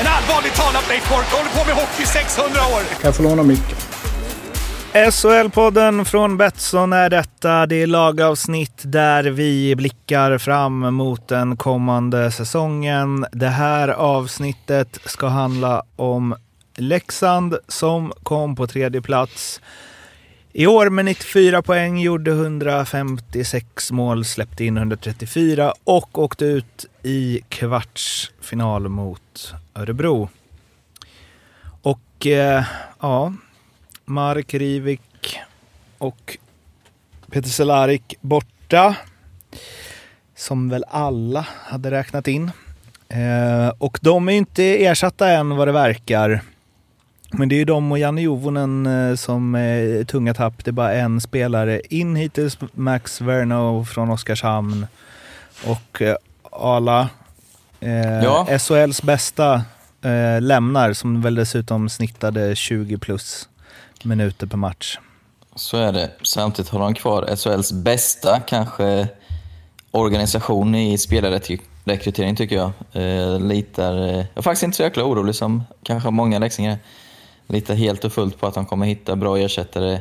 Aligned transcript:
En 0.00 0.06
allvarligt 0.06 0.54
talad 0.54 0.84
Leif 0.88 1.08
Boork 1.08 1.26
håller 1.32 1.50
på 1.50 1.66
med 1.66 1.74
hockey 1.74 2.02
i 2.02 2.06
600 2.06 2.50
år. 2.50 2.80
Kan 2.80 3.00
jag 3.02 3.16
få 3.16 3.22
låna 3.22 3.42
micken? 3.42 3.76
SHL-podden 4.92 6.04
från 6.04 6.36
Betsson 6.36 6.92
är 6.92 7.10
detta. 7.10 7.66
Det 7.66 7.82
är 7.82 7.86
lagavsnitt 7.86 8.82
där 8.84 9.24
vi 9.24 9.76
blickar 9.76 10.38
fram 10.38 10.94
mot 10.94 11.28
den 11.28 11.56
kommande 11.56 12.30
säsongen. 12.30 13.26
Det 13.32 13.48
här 13.48 13.88
avsnittet 13.88 14.98
ska 15.04 15.26
handla 15.26 15.82
om 15.96 16.34
Leksand 16.76 17.56
som 17.68 18.12
kom 18.22 18.56
på 18.56 18.66
tredje 18.66 19.02
plats. 19.02 19.60
I 20.58 20.66
år 20.66 20.90
med 20.90 21.04
94 21.04 21.62
poäng, 21.62 21.98
gjorde 21.98 22.30
156 22.30 23.92
mål, 23.92 24.24
släppte 24.24 24.64
in 24.64 24.76
134 24.76 25.72
och 25.84 26.18
åkte 26.18 26.44
ut 26.44 26.86
i 27.02 27.40
kvartsfinal 27.48 28.88
mot 28.88 29.54
Örebro. 29.74 30.28
Och 31.82 32.26
eh, 32.26 32.64
ja, 33.00 33.32
Mark 34.04 34.54
Rivik 34.54 35.38
och 35.98 36.38
Peter 37.30 37.48
Cehlárik 37.48 38.14
borta. 38.20 38.96
Som 40.36 40.68
väl 40.68 40.84
alla 40.88 41.46
hade 41.64 41.90
räknat 41.90 42.28
in. 42.28 42.50
Eh, 43.08 43.68
och 43.78 43.98
de 44.02 44.28
är 44.28 44.32
inte 44.32 44.84
ersatta 44.84 45.28
än 45.28 45.56
vad 45.56 45.68
det 45.68 45.72
verkar. 45.72 46.42
Men 47.32 47.48
det 47.48 47.54
är 47.54 47.58
ju 47.58 47.64
de 47.64 47.92
och 47.92 47.98
Janne 47.98 48.22
Jovonen 48.22 48.86
eh, 48.86 49.14
som 49.16 49.54
är 49.54 50.04
tunga 50.04 50.34
tapp. 50.34 50.64
Det 50.64 50.70
är 50.70 50.72
bara 50.72 50.94
en 50.94 51.20
spelare 51.20 51.80
in 51.90 52.16
hittills. 52.16 52.58
Max 52.72 53.20
Verno 53.20 53.84
från 53.84 54.10
Oskarshamn. 54.10 54.86
Och 55.66 56.02
eh, 56.02 56.16
Ala, 56.50 57.08
eh, 57.80 57.90
Ja. 58.24 58.58
SHLs 58.58 59.02
bästa, 59.02 59.54
eh, 60.02 60.40
lämnar. 60.40 60.92
Som 60.92 61.22
väl 61.22 61.34
dessutom 61.34 61.88
snittade 61.88 62.56
20 62.56 62.98
plus 62.98 63.48
minuter 64.04 64.46
per 64.46 64.56
match. 64.56 64.98
Så 65.54 65.76
är 65.76 65.92
det. 65.92 66.10
Samtidigt 66.22 66.70
har 66.70 66.80
de 66.80 66.94
kvar 66.94 67.36
SHLs 67.36 67.72
bästa, 67.72 68.40
kanske, 68.40 69.08
organisation 69.90 70.74
i 70.74 70.98
spelarrekrytering 70.98 72.36
tycker 72.36 72.56
jag. 72.56 72.72
Eh, 72.92 73.40
litar, 73.40 74.08
eh, 74.08 74.16
jag 74.16 74.26
är 74.34 74.42
faktiskt 74.42 74.62
inte 74.62 74.76
så 74.76 74.82
jäkla 74.82 75.04
orolig 75.04 75.34
som 75.34 75.64
kanske 75.82 76.10
många 76.10 76.38
leksingar. 76.38 76.78
Litar 77.46 77.74
helt 77.74 78.04
och 78.04 78.12
fullt 78.12 78.40
på 78.40 78.46
att 78.46 78.54
de 78.54 78.66
kommer 78.66 78.86
hitta 78.86 79.16
bra 79.16 79.38
ersättare. 79.38 80.00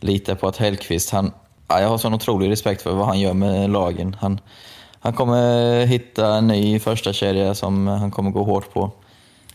Litar 0.00 0.34
på 0.34 0.48
att 0.48 0.56
Hellqvist, 0.56 1.10
han, 1.10 1.32
ja, 1.68 1.80
jag 1.80 1.88
har 1.88 1.98
sån 1.98 2.14
otrolig 2.14 2.50
respekt 2.50 2.82
för 2.82 2.92
vad 2.92 3.06
han 3.06 3.20
gör 3.20 3.34
med 3.34 3.70
lagen. 3.70 4.16
Han, 4.20 4.40
han 5.00 5.12
kommer 5.12 5.86
hitta 5.86 6.34
en 6.34 6.46
ny 6.46 6.78
första 6.78 7.12
kedja 7.12 7.54
som 7.54 7.86
han 7.86 8.10
kommer 8.10 8.30
gå 8.30 8.42
hårt 8.42 8.72
på. 8.72 8.90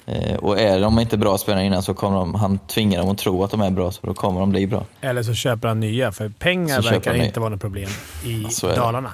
Eh, 0.05 0.35
och 0.35 0.59
är 0.59 0.79
de 0.79 0.99
inte 0.99 1.17
bra 1.17 1.37
spelare 1.37 1.65
innan 1.65 1.83
så 1.83 1.93
kommer 1.93 2.17
de, 2.17 2.35
han 2.35 2.59
tvinga 2.59 2.99
dem 2.99 3.09
att 3.09 3.17
tro 3.17 3.43
att 3.43 3.51
de 3.51 3.61
är 3.61 3.71
bra, 3.71 3.91
så 3.91 4.07
då 4.07 4.13
kommer 4.13 4.39
de 4.39 4.49
bli 4.49 4.67
bra. 4.67 4.85
Eller 5.01 5.23
så 5.23 5.33
köper 5.33 5.67
han 5.67 5.79
nya, 5.79 6.11
för 6.11 6.29
pengar 6.29 6.81
Så 6.81 6.89
verkar 6.89 7.11
han 7.11 7.25
inte 7.25 7.39
vara 7.39 7.49
något 7.49 7.61
problem 7.61 7.89
i. 8.23 8.47
Dalarna. 8.61 9.11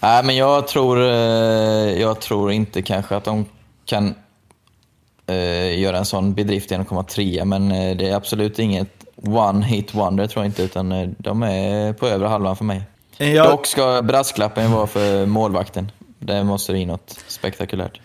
Nej, 0.00 0.24
men 0.24 0.36
jag 0.36 0.68
tror, 0.68 1.00
eh, 1.00 1.10
jag 2.00 2.20
tror 2.20 2.52
inte 2.52 2.82
kanske 2.82 3.16
att 3.16 3.24
de 3.24 3.46
kan 3.84 4.14
eh, 5.30 5.80
göra 5.80 5.98
en 5.98 6.04
sån 6.04 6.34
bedrift 6.34 6.70
genom 6.70 6.82
att 6.82 6.88
komma 6.88 7.02
trea, 7.02 7.44
men 7.44 7.72
eh, 7.72 7.96
det 7.96 8.08
är 8.08 8.14
absolut 8.14 8.58
inget 8.58 8.88
one 9.16 9.64
hit 9.64 9.94
wonder 9.94 10.26
tror 10.26 10.44
jag 10.44 10.48
inte, 10.48 10.62
utan 10.62 10.92
eh, 10.92 11.08
de 11.18 11.42
är 11.42 11.92
på 11.92 12.08
övre 12.08 12.28
halvan 12.28 12.56
för 12.56 12.64
mig. 12.64 12.82
Jag, 13.16 13.50
Dock 13.50 13.66
ska 13.66 14.02
brasklappen 14.02 14.72
vara 14.72 14.86
för 14.86 15.26
målvakten. 15.26 15.92
Det 16.18 16.44
måste 16.44 16.76
in 16.76 16.88
något 16.88 17.24
spektakulärt. 17.26 18.00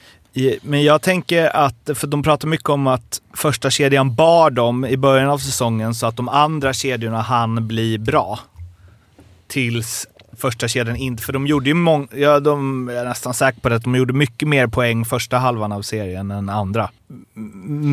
Men 0.61 0.83
jag 0.83 1.01
tänker 1.01 1.55
att, 1.55 1.89
för 1.93 2.07
de 2.07 2.23
pratar 2.23 2.47
mycket 2.47 2.69
om 2.69 2.87
att 2.87 3.21
första 3.33 3.69
kedjan 3.69 4.15
bar 4.15 4.49
dem 4.49 4.85
i 4.85 4.97
början 4.97 5.29
av 5.29 5.37
säsongen 5.37 5.95
så 5.95 6.07
att 6.07 6.17
de 6.17 6.29
andra 6.29 6.73
kedjorna 6.73 7.21
hann 7.21 7.67
bli 7.67 7.97
bra. 7.97 8.39
Tills 9.47 10.07
första 10.39 10.67
kedjan 10.67 10.95
inte, 10.95 11.23
för 11.23 11.33
de 11.33 11.47
gjorde 11.47 11.69
ju 11.69 11.73
många, 11.73 12.07
ja 12.15 12.39
de 12.39 12.87
jag 12.93 13.01
är 13.01 13.05
nästan 13.05 13.33
säker 13.33 13.61
på 13.61 13.69
det, 13.69 13.75
att 13.75 13.83
de 13.83 13.95
gjorde 13.95 14.13
mycket 14.13 14.47
mer 14.47 14.67
poäng 14.67 15.05
första 15.05 15.37
halvan 15.37 15.71
av 15.71 15.81
serien 15.81 16.31
än 16.31 16.49
andra. 16.49 16.89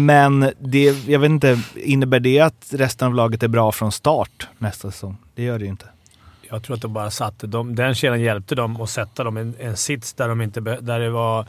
Men 0.07 0.51
det, 0.59 1.09
jag 1.09 1.19
vet 1.19 1.31
inte, 1.31 1.61
innebär 1.75 2.21
det 2.21 2.41
att 2.41 2.67
resten 2.71 3.09
av 3.09 3.15
laget 3.15 3.43
är 3.43 3.49
bra 3.49 3.73
från 3.73 3.93
start 3.93 4.49
nästa 4.59 4.91
säsong? 4.91 5.17
Det 5.35 5.43
gör 5.43 5.59
det 5.59 5.65
ju 5.65 5.71
inte. 5.71 5.87
Jag 6.51 6.63
tror 6.63 6.77
att 6.77 6.83
de 6.83 6.93
bara 6.93 7.11
satte 7.11 7.47
dem. 7.47 7.75
Den 7.75 7.95
kedjan 7.95 8.21
hjälpte 8.21 8.55
dem 8.55 8.81
att 8.81 8.91
sätta 8.91 9.25
dem 9.25 9.39
i 9.39 9.41
en, 9.41 9.55
en 9.61 9.77
sits 9.77 10.13
där 10.13 10.29
de 10.29 10.41
inte 10.41 10.61
där 10.61 11.01
det 11.01 11.11
var... 11.11 11.47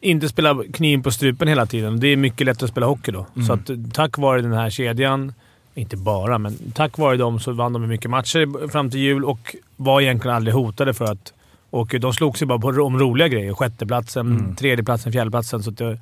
Inte 0.00 0.28
spela 0.28 0.62
kniven 0.72 1.02
på 1.02 1.10
strupen 1.10 1.48
hela 1.48 1.66
tiden. 1.66 2.00
Det 2.00 2.08
är 2.08 2.16
mycket 2.16 2.46
lättare 2.46 2.64
att 2.64 2.70
spela 2.70 2.86
hockey 2.86 3.12
då. 3.12 3.26
Så 3.46 3.52
att, 3.52 3.70
tack 3.92 4.18
vare 4.18 4.42
den 4.42 4.52
här 4.52 4.70
kedjan, 4.70 5.34
inte 5.74 5.96
bara, 5.96 6.38
men 6.38 6.72
tack 6.74 6.98
vare 6.98 7.16
dem 7.16 7.40
så 7.40 7.52
vann 7.52 7.72
de 7.72 7.88
mycket 7.88 8.10
matcher 8.10 8.68
fram 8.68 8.90
till 8.90 9.00
jul 9.00 9.24
och 9.24 9.56
var 9.76 10.00
egentligen 10.00 10.36
aldrig 10.36 10.54
hotade 10.54 10.94
för 10.94 11.04
att... 11.04 11.32
Och 11.70 11.94
de 12.00 12.12
slogs 12.12 12.42
ju 12.42 12.46
bara 12.46 12.58
på, 12.58 12.68
om 12.68 12.98
roliga 12.98 13.28
grejer. 13.28 13.54
Sjätteplatsen, 13.54 14.56
tredjeplatsen, 14.56 15.12
fjärdeplatsen. 15.12 15.62
Så 15.62 15.70
det, 15.70 15.98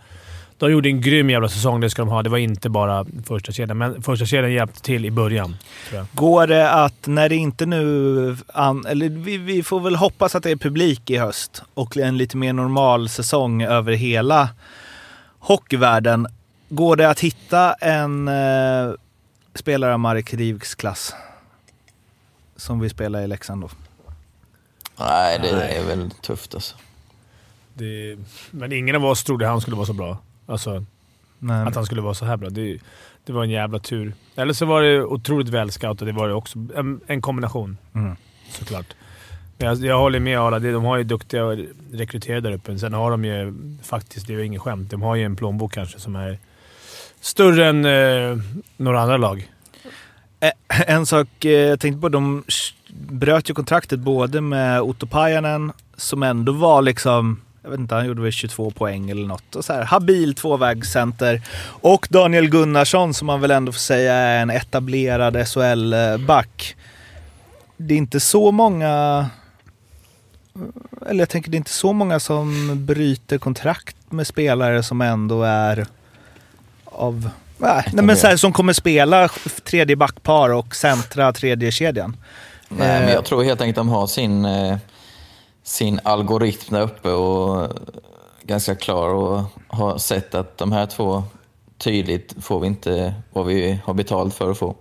de 0.58 0.72
gjorde 0.72 0.88
en 0.88 1.00
grym 1.00 1.30
jävla 1.30 1.48
säsong, 1.48 1.80
det 1.80 1.90
ska 1.90 2.02
de 2.02 2.08
ha. 2.08 2.22
Det 2.22 2.30
var 2.30 2.38
inte 2.38 2.70
bara 2.70 3.06
första 3.26 3.52
kedjan, 3.52 3.78
men 3.78 4.02
första 4.02 4.26
kedjan 4.26 4.52
hjälpte 4.52 4.82
till 4.82 5.04
i 5.04 5.10
början. 5.10 5.56
Går 6.12 6.46
det 6.46 6.70
att, 6.70 7.06
när 7.06 7.28
det 7.28 7.36
inte 7.36 7.66
nu... 7.66 8.36
An, 8.46 8.86
eller 8.86 9.08
vi, 9.08 9.38
vi 9.38 9.62
får 9.62 9.80
väl 9.80 9.96
hoppas 9.96 10.34
att 10.34 10.42
det 10.42 10.50
är 10.50 10.56
publik 10.56 11.10
i 11.10 11.16
höst 11.16 11.62
och 11.74 11.96
en 11.96 12.16
lite 12.16 12.36
mer 12.36 12.52
normal 12.52 13.08
säsong 13.08 13.62
över 13.62 13.92
hela 13.92 14.48
hockeyvärlden. 15.38 16.26
Går 16.68 16.96
det 16.96 17.10
att 17.10 17.20
hitta 17.20 17.72
en 17.72 18.28
eh, 18.28 18.94
spelare 19.54 19.92
av 19.92 20.00
Marek 20.00 20.34
Rivks 20.34 20.74
klass 20.74 21.14
som 22.56 22.80
vi 22.80 22.88
spelar 22.88 23.22
i 23.22 23.26
Leksand 23.26 23.60
då? 23.62 23.68
Nej, 24.98 25.38
det 25.42 25.56
Nej. 25.56 25.76
är 25.76 25.84
väl 25.86 26.10
tufft 26.10 26.54
alltså. 26.54 26.76
Det, 27.74 28.18
men 28.50 28.72
ingen 28.72 28.96
av 28.96 29.04
oss 29.04 29.24
trodde 29.24 29.46
han 29.46 29.60
skulle 29.60 29.76
vara 29.76 29.86
så 29.86 29.92
bra. 29.92 30.18
Alltså, 30.46 30.84
Men, 31.38 31.68
att 31.68 31.74
han 31.74 31.86
skulle 31.86 32.00
vara 32.00 32.14
så 32.14 32.24
här 32.24 32.36
bra. 32.36 32.48
Det, 32.50 32.78
det 33.24 33.32
var 33.32 33.44
en 33.44 33.50
jävla 33.50 33.78
tur. 33.78 34.14
Eller 34.36 34.52
så 34.52 34.66
var 34.66 34.82
det 34.82 35.02
otroligt 35.04 35.48
välscoutat. 35.48 36.06
Det 36.06 36.12
var 36.12 36.28
det 36.28 36.34
också. 36.34 36.58
En, 36.76 37.00
en 37.06 37.22
kombination, 37.22 37.76
Mm. 37.94 38.16
såklart. 38.50 38.86
Men 39.58 39.68
jag, 39.68 39.76
jag 39.78 39.98
håller 39.98 40.20
med 40.20 40.38
Arla. 40.40 40.58
De 40.58 40.84
har 40.84 40.96
ju 40.96 41.04
duktiga 41.04 41.42
rekryterare 41.92 42.40
där 42.40 42.52
uppe. 42.52 42.78
Sen 42.78 42.92
har 42.92 43.10
de 43.10 43.24
ju 43.24 43.54
faktiskt, 43.82 44.26
det 44.26 44.32
är 44.34 44.38
ju 44.38 44.44
inget 44.46 44.60
skämt, 44.60 44.90
de 44.90 45.02
har 45.02 45.14
ju 45.14 45.24
en 45.24 45.36
plånbok 45.36 45.72
kanske 45.72 45.98
som 46.00 46.16
är 46.16 46.38
större 47.20 47.66
än 47.66 47.84
eh, 47.84 48.38
några 48.76 49.00
andra 49.00 49.16
lag. 49.16 49.50
En 50.68 51.06
sak 51.06 51.44
eh, 51.44 51.50
jag 51.50 51.80
tänkte 51.80 52.00
på, 52.00 52.08
de 52.08 52.44
bröt 52.88 53.50
ju 53.50 53.54
kontraktet 53.54 54.00
både 54.00 54.40
med 54.40 54.80
Otto 54.80 55.06
Pajanen 55.06 55.72
som 55.96 56.22
ändå 56.22 56.52
var 56.52 56.82
liksom, 56.82 57.40
jag 57.62 57.70
vet 57.70 57.80
inte, 57.80 57.94
han 57.94 58.06
gjorde 58.06 58.22
väl 58.22 58.32
22 58.32 58.70
poäng 58.70 59.10
eller 59.10 59.26
något. 59.26 59.56
Och 59.56 59.64
så 59.64 59.72
här, 59.72 59.84
habil 59.84 60.34
tvåvägscenter. 60.34 61.42
Och 61.64 62.06
Daniel 62.10 62.50
Gunnarsson 62.50 63.14
som 63.14 63.26
man 63.26 63.40
väl 63.40 63.50
ändå 63.50 63.72
får 63.72 63.78
säga 63.78 64.14
är 64.14 64.42
en 64.42 64.50
etablerad 64.50 65.48
SHL-back. 65.48 66.76
Det 67.76 67.94
är 67.94 67.98
inte 67.98 68.20
så 68.20 68.50
många, 68.50 69.26
eller 71.06 71.20
jag 71.20 71.28
tänker 71.28 71.50
det 71.50 71.56
är 71.56 71.58
inte 71.58 71.70
så 71.70 71.92
många 71.92 72.20
som 72.20 72.70
bryter 72.86 73.38
kontrakt 73.38 73.96
med 74.12 74.26
spelare 74.26 74.82
som 74.82 75.00
ändå 75.00 75.42
är 75.42 75.86
av 76.84 77.30
Nej, 77.56 77.84
nej 77.92 78.04
men 78.04 78.16
så 78.16 78.26
här, 78.26 78.36
som 78.36 78.52
kommer 78.52 78.72
spela 78.72 79.28
tredje 79.64 79.96
backpar 79.96 80.50
och 80.50 80.74
centra 80.76 81.32
tredje 81.32 81.72
kedjan. 81.72 82.16
Nej, 82.68 82.96
Eh. 82.96 83.00
men 83.04 83.12
jag 83.12 83.24
tror 83.24 83.44
helt 83.44 83.60
enkelt 83.60 83.76
de 83.76 83.88
har 83.88 84.06
sin, 84.06 84.44
eh, 84.44 84.76
sin 85.62 86.00
algoritm 86.04 86.74
där 86.74 86.80
uppe 86.82 87.08
och 87.10 87.68
ganska 88.42 88.74
klar 88.74 89.08
och 89.08 89.42
har 89.68 89.98
sett 89.98 90.34
att 90.34 90.58
de 90.58 90.72
här 90.72 90.86
två 90.86 91.24
tydligt 91.78 92.34
får 92.40 92.60
vi 92.60 92.66
inte 92.66 93.14
vad 93.32 93.46
vi 93.46 93.78
har 93.84 93.94
betalt 93.94 94.34
för 94.34 94.50
att 94.50 94.58
få. 94.58 94.74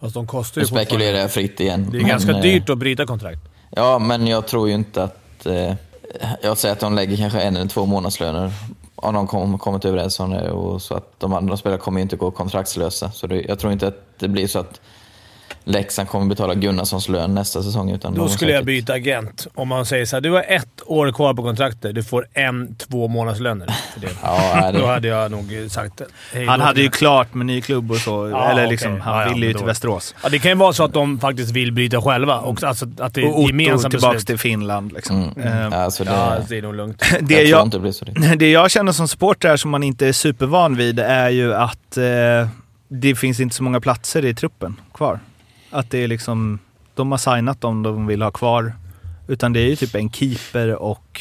Fast 0.00 0.14
de 0.14 0.26
kostar 0.26 0.60
Nu 0.60 0.62
ju 0.62 0.68
fortfarande. 0.68 0.86
spekulerar 0.90 1.18
jag 1.18 1.30
fritt 1.32 1.60
igen. 1.60 1.88
Det 1.90 1.96
är 1.96 2.00
men, 2.00 2.08
ganska 2.08 2.30
eh, 2.32 2.40
dyrt 2.40 2.68
att 2.70 2.78
bryta 2.78 3.06
kontrakt. 3.06 3.40
Ja, 3.70 3.98
men 3.98 4.26
jag 4.26 4.46
tror 4.46 4.68
ju 4.68 4.74
inte 4.74 5.02
att... 5.02 5.46
Eh, 5.46 5.74
jag 6.42 6.58
säger 6.58 6.72
att 6.72 6.80
de 6.80 6.94
lägger 6.94 7.16
kanske 7.16 7.40
en 7.40 7.56
eller 7.56 7.66
två 7.68 7.86
månadslöner 7.86 8.52
om 9.04 9.14
de 9.14 9.26
kom, 9.26 9.58
kommit 9.58 9.84
överens 9.84 10.20
om 10.20 10.30
det 10.30 10.50
och 10.50 10.82
så 10.82 10.94
att 10.94 11.20
de 11.20 11.32
andra 11.32 11.56
spelarna 11.56 11.82
kommer 11.82 11.98
ju 11.98 12.02
inte 12.02 12.16
gå 12.16 12.30
kontraktslösa. 12.30 13.10
Så 13.10 13.26
det, 13.26 13.42
jag 13.42 13.58
tror 13.58 13.72
inte 13.72 13.88
att 13.88 13.98
det 14.18 14.28
blir 14.28 14.46
så 14.46 14.58
att 14.58 14.80
Leksand 15.66 16.08
kommer 16.08 16.26
betala 16.26 16.54
Gunnarssons 16.54 17.08
lön 17.08 17.34
nästa 17.34 17.62
säsong. 17.62 17.90
Utan 17.90 18.14
Då 18.14 18.28
skulle 18.28 18.50
jag 18.52 18.58
säkert- 18.58 18.66
byta 18.66 18.92
agent. 18.92 19.46
Om 19.54 19.68
man 19.68 19.86
säger 19.86 20.06
så 20.06 20.16
här, 20.16 20.20
du 20.20 20.30
har 20.30 20.44
ett 20.48 20.82
år 20.86 21.12
kvar 21.12 21.34
på 21.34 21.42
kontraktet. 21.42 21.94
Du 21.94 22.02
får 22.02 22.26
en, 22.32 22.74
två 22.74 23.08
månadslöner 23.08 23.66
för 23.92 24.00
det. 24.00 24.08
Ja, 24.22 24.58
nej, 24.60 24.72
Då 24.72 24.78
det, 24.78 24.86
hade 24.86 25.08
jag 25.08 25.30
nog 25.30 25.66
sagt 25.70 26.00
hej 26.32 26.46
Han 26.46 26.60
hade 26.60 26.80
ju 26.80 26.90
klart 26.90 27.34
med 27.34 27.46
ny 27.46 27.60
klubb 27.60 27.90
och 27.90 27.96
så. 27.96 28.28
Ja, 28.28 28.50
Eller 28.50 28.66
liksom, 28.66 29.00
han 29.00 29.14
Ja, 29.20 29.26
ja, 29.26 29.34
ville 29.34 29.46
ju 29.46 29.52
till 29.52 29.60
då- 29.60 29.66
Västerås. 29.66 30.14
Ja, 30.22 30.28
det 30.28 30.38
kan 30.38 30.50
ju 30.50 30.54
vara 30.56 30.72
så 30.72 30.84
att 30.84 30.92
de 30.92 31.18
faktiskt 31.20 31.50
vill 31.50 31.72
bryta 31.72 32.02
själva. 32.02 32.38
Och, 32.38 32.62
alltså, 32.64 32.86
att 32.98 33.14
det 33.14 33.20
är 33.20 33.26
Och 33.28 33.38
Otto 33.38 33.46
gemensamt 33.48 33.92
tillbaka 33.94 34.12
beslut. 34.14 34.26
till 34.26 34.38
Finland. 34.38 34.92
Liksom. 34.92 35.32
mm, 35.36 35.72
Eh, 35.72 35.80
alltså 35.84 36.04
det, 36.04 36.10
Ja, 36.10 36.36
det 36.48 36.58
är 36.58 36.62
nog 36.62 36.74
lugnt. 36.74 37.02
det, 37.20 37.34
jag 37.34 37.44
jag, 37.44 37.66
inte 37.66 37.76
det 37.76 37.80
blir 37.80 37.92
så. 37.92 38.04
Det. 38.04 38.36
det 38.38 38.50
jag 38.50 38.70
känner 38.70 38.92
som 38.92 39.08
supporter 39.08 39.56
som 39.56 39.70
man 39.70 39.82
inte 39.82 40.06
är 40.08 40.12
supervan 40.12 40.76
vid 40.76 40.98
är 41.00 41.28
ju 41.30 41.54
att 41.54 41.96
eh, 41.96 42.48
det 42.88 43.14
finns 43.14 43.40
inte 43.40 43.56
så 43.56 43.62
många 43.62 43.80
platser 43.80 44.24
i 44.24 44.34
truppen 44.34 44.80
kvar. 44.94 45.20
Att 45.74 45.90
det 45.90 45.98
är 45.98 46.08
liksom, 46.08 46.58
de 46.94 47.10
har 47.10 47.18
signat 47.18 47.60
dem 47.60 47.82
de 47.82 48.06
vill 48.06 48.22
ha 48.22 48.30
kvar. 48.30 48.72
Utan 49.28 49.52
det 49.52 49.60
är 49.60 49.66
ju 49.68 49.76
typ 49.76 49.94
en 49.94 50.10
keeper 50.10 50.74
och 50.74 51.20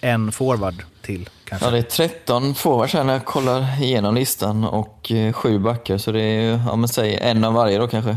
en 0.00 0.32
forward 0.32 0.74
till 1.02 1.28
kanske. 1.44 1.66
Ja, 1.66 1.70
det 1.70 1.78
är 1.78 1.82
13 1.82 2.54
forwards 2.54 2.92
här 2.94 3.04
när 3.04 3.12
jag 3.12 3.24
kollar 3.24 3.82
igenom 3.82 4.14
listan 4.14 4.64
och 4.64 5.12
eh, 5.12 5.32
sju 5.32 5.58
backar. 5.58 5.98
Så 5.98 6.12
det 6.12 6.22
är 6.22 6.42
ju, 6.42 6.60
ja 6.66 6.76
men 6.76 6.88
säg 6.88 7.16
en 7.16 7.44
av 7.44 7.52
varje 7.54 7.78
då 7.78 7.88
kanske. 7.88 8.16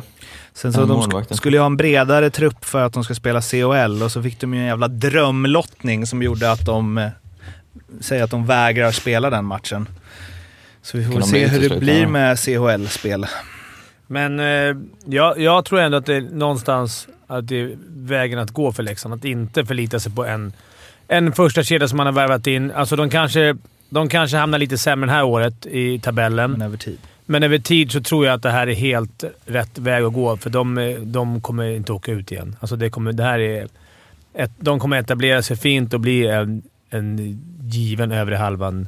Sen 0.54 0.74
så 0.74 0.86
de 0.86 1.02
sk- 1.02 1.34
skulle 1.34 1.58
ju 1.58 1.62
ha 1.62 1.66
en 1.66 1.78
bredare 1.78 2.30
trupp 2.30 2.66
för 2.66 2.82
att 2.84 2.94
de 2.94 3.04
ska 3.04 3.16
spela 3.16 3.42
COL 3.42 4.04
och 4.04 4.12
så 4.12 4.24
fick 4.24 4.40
de 4.40 4.54
ju 4.54 4.60
en 4.60 4.66
jävla 4.66 4.88
drömlottning 4.88 6.08
som 6.08 6.24
gjorde 6.24 6.52
att 6.52 6.66
de 6.66 6.98
eh, 6.98 7.10
säger 8.02 8.24
att 8.24 8.32
de 8.32 8.46
vägrar 8.46 8.92
spela 8.92 9.30
den 9.30 9.46
matchen. 9.46 9.88
Så 10.82 10.98
vi 10.98 11.06
får 11.06 11.22
se 11.22 11.48
hur 11.48 11.70
det 11.70 11.80
blir 11.80 12.08
med 12.08 12.40
CHL-spel. 12.40 13.26
Men 14.08 14.40
eh, 14.40 14.78
jag, 15.06 15.40
jag 15.40 15.66
tror 15.66 15.80
ändå 15.80 15.98
att 15.98 16.06
det 16.06 16.16
är 16.16 16.22
någonstans 16.22 17.08
att 17.28 17.48
det 17.48 17.62
är 17.62 17.78
vägen 17.88 18.40
att 18.40 18.52
gå 18.52 18.72
för 18.72 18.84
Leksand. 18.84 19.14
Att 19.14 19.26
inte 19.26 19.66
förlita 19.66 20.00
sig 20.00 20.12
på 20.12 20.26
en, 20.26 20.54
en 21.08 21.32
första 21.32 21.64
kedja 21.64 21.88
som 21.88 21.98
man 21.98 22.06
har 22.06 22.14
värvat 22.14 22.48
in. 22.48 22.72
Alltså 22.72 22.96
de 22.96 23.10
kanske, 23.10 23.58
de 23.90 24.10
kanske 24.10 24.38
hamnar 24.38 24.60
lite 24.60 24.78
sämre 24.78 25.10
det 25.10 25.14
här 25.14 25.24
året 25.24 25.66
i 25.66 26.00
tabellen. 26.00 26.52
Men 26.52 26.62
över 26.62 26.78
tid. 26.78 26.98
Men 27.26 27.44
över 27.44 27.58
tid 27.58 27.92
så 27.92 28.02
tror 28.02 28.26
jag 28.26 28.34
att 28.34 28.42
det 28.42 28.52
här 28.52 28.68
är 28.68 28.74
helt 28.74 29.24
rätt 29.46 29.78
väg 29.78 30.04
att 30.04 30.14
gå, 30.14 30.38
för 30.38 30.50
de, 30.50 30.96
de 31.02 31.42
kommer 31.42 31.66
inte 31.70 31.94
åka 31.94 32.12
ut 32.12 32.32
igen. 32.32 32.56
Alltså 32.60 32.76
det, 32.76 32.90
kommer, 32.90 33.14
det 33.14 33.24
här 33.24 33.40
är 33.40 33.68
ett, 34.34 34.52
de 34.60 34.80
kommer 34.80 35.00
etablera 35.00 35.42
sig 35.42 35.58
fint 35.58 35.94
och 35.94 36.00
bli 36.00 36.28
en, 36.28 36.62
en 36.90 37.40
given 37.62 38.12
övre 38.12 38.36
halvan, 38.36 38.88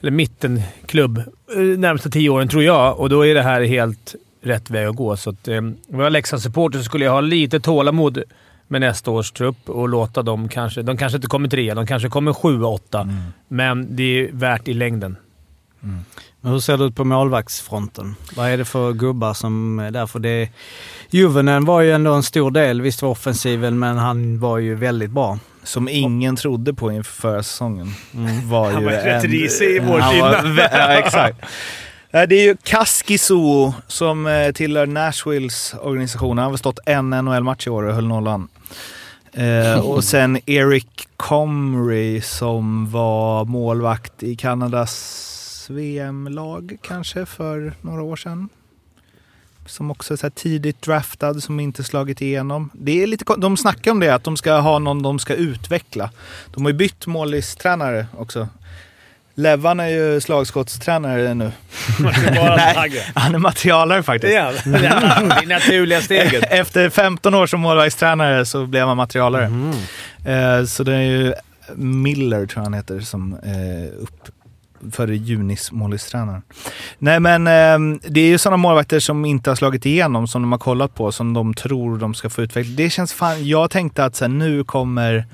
eller 0.00 0.10
mittenklubb, 0.10 1.18
eh, 1.56 1.62
närmsta 1.78 2.10
tio 2.10 2.28
åren 2.28 2.48
tror 2.48 2.62
jag. 2.62 3.00
Och 3.00 3.08
då 3.08 3.26
är 3.26 3.34
det 3.34 3.42
här 3.42 3.62
helt 3.62 4.14
rätt 4.42 4.70
väg 4.70 4.86
att 4.86 4.96
gå. 4.96 5.16
Så 5.16 5.30
att, 5.30 5.48
eh, 5.48 5.58
om 5.58 5.76
jag 5.88 5.98
var 5.98 6.10
Leksandssupporter 6.10 6.78
så 6.78 6.84
skulle 6.84 7.04
jag 7.04 7.12
ha 7.12 7.20
lite 7.20 7.60
tålamod 7.60 8.22
med 8.68 8.80
nästa 8.80 9.10
års 9.10 9.30
trupp 9.32 9.68
och 9.68 9.88
låta 9.88 10.22
dem 10.22 10.48
kanske... 10.48 10.82
De 10.82 10.96
kanske 10.96 11.16
inte 11.16 11.28
kommer 11.28 11.48
trea, 11.48 11.74
de 11.74 11.86
kanske 11.86 12.08
kommer 12.08 12.32
sjua, 12.32 12.66
åtta. 12.66 13.08
Men 13.48 13.96
det 13.96 14.02
är 14.02 14.32
värt 14.32 14.68
i 14.68 14.74
längden. 14.74 15.16
Men 16.40 16.52
hur 16.52 16.58
ser 16.60 16.76
det 16.76 16.84
ut 16.84 16.96
på 16.96 17.04
målvaktsfronten? 17.04 18.14
Vad 18.36 18.48
är 18.48 18.56
det 18.56 18.64
för 18.64 18.92
gubbar 18.92 19.34
som 19.34 19.78
är 19.78 19.90
där? 19.90 20.06
För 20.06 20.18
det, 20.18 20.48
Juvenen 21.10 21.64
var 21.64 21.80
ju 21.80 21.92
ändå 21.92 22.12
en 22.12 22.22
stor 22.22 22.50
del. 22.50 22.82
Visst 22.82 23.02
var 23.02 23.10
offensiven, 23.10 23.78
men 23.78 23.98
han 23.98 24.40
var 24.40 24.58
ju 24.58 24.74
väldigt 24.74 25.10
bra. 25.10 25.38
Som 25.64 25.88
ingen 25.88 26.36
trodde 26.36 26.74
på 26.74 26.92
inför 26.92 27.12
förra 27.12 27.42
säsongen. 27.42 27.94
Var 28.44 28.68
ju 28.68 28.74
Han 28.74 28.84
var 28.84 28.92
rätt 28.92 29.24
risig 29.24 29.76
i 29.76 29.78
vår 29.78 30.20
var 30.20 30.58
Ja, 30.72 30.88
exakt. 30.92 31.44
Eh, 32.14 32.28
det 32.28 32.34
är 32.34 32.42
ju 32.42 32.56
Kaskiso 32.62 33.72
som 33.86 34.26
eh, 34.26 34.52
tillhör 34.52 34.86
Nashvilles 34.86 35.74
organisation. 35.82 36.38
Han 36.38 36.44
har 36.44 36.50
väl 36.50 36.58
stått 36.58 36.78
en 36.86 37.10
NHL-match 37.10 37.66
i 37.66 37.70
år 37.70 37.82
och 37.82 37.94
höll 37.94 38.06
nollan. 38.06 38.48
Eh, 39.32 39.78
och 39.78 40.04
sen 40.04 40.38
Eric 40.46 41.08
Comrie 41.16 42.22
som 42.22 42.90
var 42.90 43.44
målvakt 43.44 44.22
i 44.22 44.36
Kanadas 44.36 45.66
VM-lag 45.70 46.76
kanske 46.82 47.26
för 47.26 47.74
några 47.80 48.02
år 48.02 48.16
sedan. 48.16 48.48
Som 49.66 49.90
också 49.90 50.14
är 50.14 50.16
så 50.16 50.26
här 50.26 50.30
tidigt 50.30 50.82
draftad, 50.82 51.40
som 51.40 51.60
inte 51.60 51.84
slagit 51.84 52.20
igenom. 52.20 52.70
Det 52.74 53.02
är 53.02 53.06
lite, 53.06 53.24
de 53.38 53.56
snackar 53.56 53.90
om 53.90 54.00
det, 54.00 54.14
att 54.14 54.24
de 54.24 54.36
ska 54.36 54.54
ha 54.54 54.78
någon 54.78 55.02
de 55.02 55.18
ska 55.18 55.34
utveckla. 55.34 56.10
De 56.54 56.64
har 56.64 56.70
ju 56.70 56.76
bytt 56.76 57.06
målistränare 57.06 58.06
också. 58.18 58.48
Levan 59.34 59.80
är 59.80 59.88
ju 59.88 60.20
slagskottstränare 60.20 61.34
nu. 61.34 61.52
Nej, 62.00 63.02
han 63.14 63.34
är 63.34 63.38
materialare 63.38 64.02
faktiskt. 64.02 64.34
Ja, 64.34 64.52
det 64.64 65.46
naturliga 65.46 66.00
steget. 66.00 66.44
Efter 66.50 66.90
15 66.90 67.34
år 67.34 67.46
som 67.46 67.60
målvaktstränare 67.60 68.44
så 68.44 68.66
blev 68.66 68.86
han 68.86 68.96
materialare. 68.96 69.44
Eh, 70.24 70.64
så 70.64 70.82
det 70.84 70.94
är 70.94 71.00
ju 71.00 71.34
Miller, 71.74 72.46
tror 72.46 72.60
jag 72.60 72.62
han 72.62 72.74
heter, 72.74 73.00
som 73.00 73.32
eh, 73.32 74.02
upp 74.02 74.28
före 74.90 75.16
Junis 75.16 75.72
målvaktstränaren. 75.72 76.42
Nej 76.98 77.20
men 77.20 77.46
eh, 77.46 77.98
det 78.08 78.20
är 78.20 78.26
ju 78.26 78.38
sådana 78.38 78.56
målvakter 78.56 79.00
som 79.00 79.24
inte 79.24 79.50
har 79.50 79.54
slagit 79.54 79.86
igenom, 79.86 80.28
som 80.28 80.42
de 80.42 80.52
har 80.52 80.58
kollat 80.58 80.94
på, 80.94 81.12
som 81.12 81.34
de 81.34 81.54
tror 81.54 81.98
de 81.98 82.14
ska 82.14 82.30
få 82.30 82.42
utveckla. 82.42 82.72
Det 82.76 82.90
känns 82.90 83.12
fan, 83.12 83.48
jag 83.48 83.70
tänkte 83.70 84.04
att 84.04 84.16
så 84.16 84.24
här, 84.24 84.28
nu 84.28 84.64
kommer, 84.64 85.26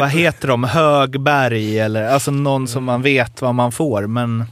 vad 0.00 0.10
heter 0.10 0.48
de, 0.48 0.64
Högberg 0.64 1.78
eller 1.78 2.08
alltså 2.08 2.30
någon 2.30 2.68
som 2.68 2.84
man 2.84 3.02
vet 3.02 3.42
vad 3.42 3.54
man 3.54 3.72
får, 3.72 4.06
men 4.06 4.44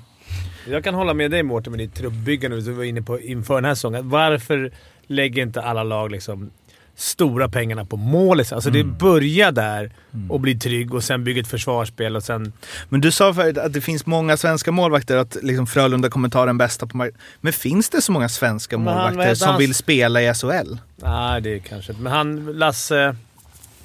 Jag 0.69 0.85
kan 0.85 0.95
hålla 0.95 1.15
med 1.15 1.31
dig 1.31 1.43
Mårten 1.43 1.73
med 1.73 1.81
ditt 1.81 1.95
truppbyggande 1.95 2.63
som 2.63 2.73
du 2.73 2.77
var 2.77 2.85
inne 2.85 3.03
på 3.03 3.21
inför 3.21 3.55
den 3.55 3.65
här 3.65 3.75
säsongen. 3.75 4.11
Varför 4.11 4.73
lägger 5.07 5.43
inte 5.43 5.63
alla 5.63 5.83
lag 5.83 6.11
liksom 6.11 6.51
stora 6.97 7.49
pengarna 7.49 7.85
på 7.85 7.97
målet? 7.97 8.53
Alltså 8.53 8.71
det 8.71 8.85
börjar 8.85 9.53
där 9.53 9.91
och 10.29 10.41
blir 10.41 10.59
trygg 10.59 10.95
och 10.95 11.05
sen 11.05 11.25
bygger 11.25 11.43
ett 11.43 11.49
försvarsspel 11.49 12.17
och 12.17 12.23
sen... 12.23 12.53
Men 12.89 13.01
du 13.01 13.11
sa 13.11 13.35
förut 13.35 13.59
att 13.59 13.73
det 13.73 13.81
finns 13.81 14.07
många 14.07 14.37
svenska 14.37 14.73
målvakter, 14.73 15.17
att 15.17 15.37
liksom 15.43 15.67
Frölunda 15.67 16.11
kommer 16.11 16.29
ta 16.29 16.47
den 16.47 16.59
bästa 16.59 16.87
på 16.87 16.97
marknaden. 16.97 17.21
Men 17.41 17.53
finns 17.53 17.91
det 17.91 18.03
så 18.03 18.13
många 18.13 18.29
svenska 18.29 18.79
Men 18.79 18.85
målvakter 18.95 19.35
som 19.35 19.49
han? 19.49 19.59
vill 19.59 19.75
spela 19.75 20.23
i 20.23 20.35
SHL? 20.35 20.77
Nej, 20.97 21.41
det 21.41 21.55
är 21.55 21.59
kanske 21.59 21.93
inte. 21.93 22.03
Men 22.03 22.13
han, 22.13 22.53
Lasse... 22.59 23.17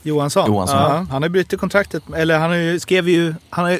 Johansson? 0.03 0.47
Johansson. 0.47 0.77
Ja, 0.77 1.05
han 1.09 1.21
har 1.21 1.29
brutit 1.29 1.59
kontraktet, 1.59 2.03
eller 2.15 2.37
han 2.39 2.49
har 2.49 2.57
ju, 2.57 2.79
skrev 2.79 3.09
ju, 3.09 3.35
han 3.49 3.65
har 3.65 3.71
ju 3.71 3.79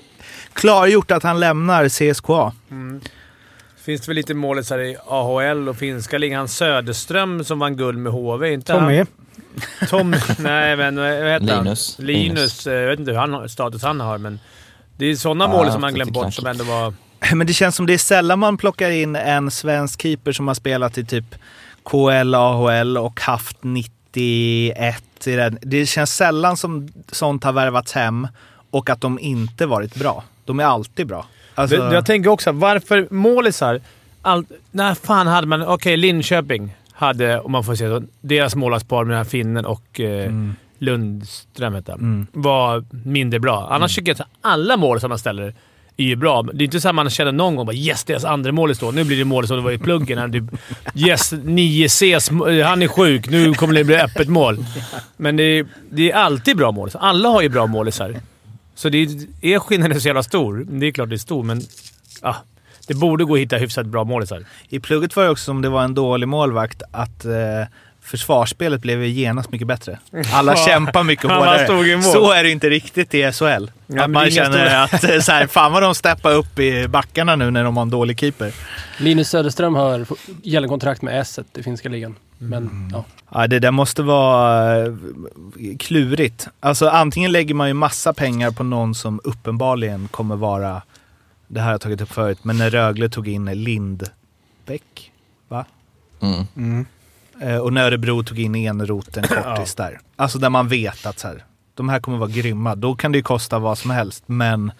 klargjort 0.53 1.11
att 1.11 1.23
han 1.23 1.39
lämnar 1.39 1.89
CSKA. 1.89 2.53
Finns 3.83 4.01
det 4.01 4.07
väl 4.07 4.15
lite 4.15 4.33
målisar 4.33 4.79
i 4.79 4.97
AHL 5.07 5.69
och 5.69 5.77
finska 5.77 6.17
ligan. 6.17 6.47
Söderström 6.47 7.43
som 7.43 7.59
vann 7.59 7.77
guld 7.77 7.97
med 7.97 8.11
HV. 8.11 8.53
Inte 8.53 8.73
Tommy. 8.73 8.97
Han, 8.97 9.07
Tom... 9.89 10.11
Nej, 10.39 10.75
men 10.75 10.95
vad 10.95 11.07
heter 11.07 11.39
Linus. 11.39 11.97
han? 11.97 12.05
Linus. 12.05 12.35
Linus. 12.37 12.65
Jag 12.65 12.87
vet 12.87 12.99
inte 12.99 13.11
hur 13.11 13.17
han, 13.17 13.49
status 13.49 13.83
han 13.83 13.99
har, 13.99 14.17
men 14.17 14.39
det 14.97 15.05
är 15.05 15.15
sådana 15.15 15.43
Ja, 15.43 15.51
mål 15.51 15.71
som 15.71 15.81
man 15.81 15.93
glömt 15.93 16.13
bort 16.13 16.33
som 16.33 16.47
ändå 16.47 16.63
var... 16.63 16.93
Men 17.35 17.47
det 17.47 17.53
känns 17.53 17.75
som 17.75 17.85
det 17.85 17.93
är 17.93 17.97
sällan 17.97 18.39
man 18.39 18.57
plockar 18.57 18.89
in 18.89 19.15
en 19.15 19.51
svensk 19.51 20.01
keeper 20.01 20.31
som 20.31 20.47
har 20.47 20.55
spelat 20.55 20.97
i 20.97 21.05
typ 21.05 21.35
KL, 21.83 22.35
AHL 22.35 22.97
och 22.97 23.21
haft 23.21 23.57
91 23.61 25.03
i 25.27 25.35
den. 25.35 25.57
Det 25.61 25.85
känns 25.85 26.15
sällan 26.15 26.57
som 26.57 26.89
sånt 27.11 27.43
har 27.43 27.53
värvats 27.53 27.93
hem 27.93 28.27
och 28.71 28.89
att 28.89 29.01
de 29.01 29.19
inte 29.19 29.65
varit 29.65 29.95
bra. 29.95 30.23
De 30.51 30.59
är 30.59 30.63
alltid 30.63 31.07
bra. 31.07 31.25
Alltså, 31.55 31.77
Det, 31.77 31.93
jag 31.95 32.05
tänker 32.05 32.29
också, 32.29 32.51
varför 32.51 33.07
målisar... 33.11 33.79
All, 34.21 34.45
när 34.71 34.93
fan 34.93 35.27
hade 35.27 35.47
man... 35.47 35.61
Okej, 35.67 35.97
Linköping 35.97 36.75
hade, 36.91 37.39
om 37.39 37.51
man 37.51 37.63
får 37.63 37.75
säga 37.75 37.99
så, 37.99 38.05
deras 38.21 38.55
målvaktspar 38.55 39.03
med 39.03 39.11
den 39.11 39.17
här 39.17 39.29
finnen 39.29 39.65
och 39.65 39.99
eh, 39.99 40.31
Lundström 40.79 41.73
hette 41.73 41.91
han, 41.91 41.99
Mm. 41.99 42.27
var 42.33 42.83
mindre 43.05 43.39
bra. 43.39 43.67
Annars 43.71 43.95
tycker 43.95 44.11
jag 44.11 44.21
att 44.21 44.27
alla 44.41 44.77
mål 44.77 44.99
som 44.99 45.09
man 45.09 45.19
ställer 45.19 45.53
är 45.97 46.03
ju 46.03 46.15
bra. 46.15 46.41
Det 46.43 46.63
är 46.63 46.65
inte 46.65 46.81
så 46.81 46.89
att 46.89 46.95
man 46.95 47.09
känner 47.09 47.31
någon 47.31 47.55
gång 47.55 47.65
bara 47.65 47.75
“Yes, 47.75 48.03
deras 48.03 48.25
andra 48.25 48.51
mål 48.51 48.75
står. 48.75 48.91
Nu 48.91 49.03
blir 49.03 49.17
det 49.17 49.25
mål 49.25 49.47
som 49.47 49.57
det 49.57 49.63
var 49.63 49.71
i 49.71 49.77
pluggen. 49.77 50.17
Här, 50.17 50.29
typ, 50.29 50.43
yes, 50.95 51.33
9C, 51.33 52.63
han 52.63 52.81
är 52.81 52.87
sjuk. 52.87 53.29
Nu 53.29 53.53
kommer 53.53 53.73
det 53.73 53.83
bli 53.83 53.95
öppet 53.95 54.27
mål. 54.27 54.57
Men 55.17 55.35
det 55.35 55.43
är, 55.43 55.65
det 55.89 56.11
är 56.11 56.15
alltid 56.15 56.57
bra 56.57 56.71
mål. 56.71 56.89
Alla 56.93 57.29
har 57.29 57.41
ju 57.41 57.49
bra 57.49 57.67
målisar. 57.67 58.15
Så 58.75 58.89
det 58.89 58.97
är, 58.97 59.07
är 59.41 59.59
skillnaden 59.59 60.01
så 60.01 60.07
jävla 60.07 60.23
stor? 60.23 60.65
Det 60.69 60.85
är 60.87 60.91
klart 60.91 61.09
det 61.09 61.15
är 61.15 61.17
stor, 61.17 61.43
men 61.43 61.61
ah, 62.21 62.35
det 62.87 62.93
borde 62.93 63.23
gå 63.25 63.33
att 63.33 63.39
hitta 63.39 63.57
hyfsat 63.57 63.85
bra 63.85 64.03
målisar. 64.03 64.45
I 64.69 64.79
plugget 64.79 65.15
var 65.15 65.23
det 65.23 65.29
också 65.29 65.43
som 65.45 65.61
det 65.61 65.69
var 65.69 65.83
en 65.83 65.93
dålig 65.93 66.27
målvakt 66.27 66.83
att 66.91 67.25
eh, 67.25 67.31
försvarsspelet 68.03 68.81
blev 68.81 69.03
genast 69.05 69.51
mycket 69.51 69.67
bättre. 69.67 69.99
Alla 70.33 70.51
Ja. 70.57 70.65
kämpar 70.65 71.03
mycket 71.03 71.29
Han 71.29 71.39
bara 71.39 71.63
stod 71.63 71.87
i 71.87 71.93
hårdare. 71.93 71.95
mål. 71.95 72.03
Så 72.27 72.31
är 72.31 72.43
det 72.43 72.49
inte 72.51 72.69
riktigt 72.69 73.13
i 73.13 73.31
SHL. 73.31 73.45
Ja, 73.87 74.03
att 74.03 74.09
man 74.09 74.31
känner 74.31 74.51
stora- 74.67 74.83
att 74.83 75.03
eh, 75.03 75.19
så 75.19 75.31
här, 75.31 75.47
fan 75.47 75.71
vad 75.71 75.83
de 75.83 75.95
steppar 75.95 76.31
upp 76.33 76.59
i 76.59 76.87
backarna 76.87 77.35
nu 77.35 77.51
när 77.51 77.63
de 77.63 77.77
har 77.77 77.81
en 77.83 77.89
dålig 77.89 78.19
keeper. 78.19 78.53
Linus 78.97 79.29
Söderström 79.29 79.75
har 79.75 80.05
gällande 80.43 80.69
kontrakt 80.69 81.01
med 81.01 81.21
S 81.21 81.39
i 81.57 81.63
finska 81.63 81.89
ligan. 81.89 82.15
Men 82.41 82.89
ja. 82.93 83.05
Ja, 83.31 83.47
det 83.47 83.59
där 83.59 83.71
måste 83.71 84.03
vara 84.03 84.77
eh, 84.85 84.93
klurigt. 85.79 86.47
Alltså 86.59 86.89
antingen 86.89 87.31
lägger 87.31 87.53
man 87.53 87.67
ju 87.67 87.73
massa 87.73 88.13
pengar 88.13 88.51
på 88.51 88.63
någon 88.63 88.95
som 88.95 89.21
uppenbarligen 89.23 90.07
kommer 90.07 90.35
vara 90.35 90.81
det 91.51 91.59
här 91.59 91.65
har 91.65 91.73
jag 91.73 91.81
tagit 91.81 92.01
upp 92.01 92.11
förut, 92.11 92.39
men 92.43 92.57
när 92.57 92.69
Rögle 92.69 93.09
tog 93.09 93.27
in 93.27 93.45
Lindbäck, 93.45 95.11
va? 95.47 95.65
Mm. 96.19 96.45
Mm. 96.55 96.85
Eh, 97.41 97.57
och 97.57 97.73
när 97.73 97.85
Örebro 97.85 98.23
tog 98.23 98.39
in 98.39 98.55
Enroten 98.55 99.23
kortis 99.23 99.75
där. 99.75 99.99
Alltså 100.15 100.39
där 100.39 100.49
man 100.49 100.67
vet 100.67 101.05
att 101.05 101.19
så 101.19 101.27
här, 101.27 101.43
de 101.73 101.89
här 101.89 101.99
kommer 101.99 102.17
vara 102.17 102.29
grymma. 102.29 102.75
Då 102.75 102.95
kan 102.95 103.11
det 103.11 103.17
ju 103.17 103.23
kosta 103.23 103.59
vad 103.59 103.77
som 103.77 103.91
helst, 103.91 104.23
men 104.25 104.71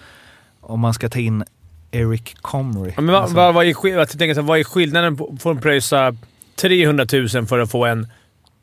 om 0.62 0.80
man 0.80 0.94
ska 0.94 1.10
ta 1.10 1.20
in 1.20 1.44
Eric 1.92 2.36
Comrie. 2.42 2.94
Ja, 2.96 3.02
Men 3.02 3.14
vad, 3.14 3.22
alltså, 3.22 3.36
vad, 3.36 3.54
vad, 3.54 3.66
är, 3.66 3.88
jag 3.88 4.10
tänker 4.10 4.42
vad 4.42 4.60
är 4.60 4.64
skillnaden 4.64 5.18
på 5.18 5.38
får 5.40 5.52
en 5.52 5.62
pröjsa 5.62 6.16
300 6.62 7.06
000 7.34 7.48
för 7.48 7.60
att 7.60 7.72
få 7.72 7.86
en 7.86 8.08